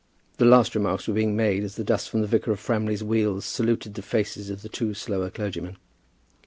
[0.37, 3.45] The last remarks were being made as the dust from the vicar of Framley's wheels
[3.45, 5.77] saluted the faces of the two slower clergymen.